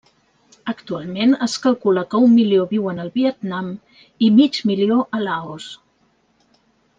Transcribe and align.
Actualment 0.71 1.35
es 1.47 1.57
calcula 1.65 2.03
que 2.13 2.21
un 2.27 2.33
milió 2.37 2.65
viuen 2.71 3.03
al 3.03 3.11
Vietnam 3.19 3.69
i 4.29 4.33
mig 4.39 4.59
milió 4.71 4.99
a 5.19 5.21
Laos. 5.29 5.69